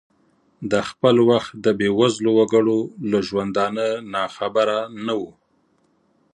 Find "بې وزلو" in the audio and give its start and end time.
1.79-2.31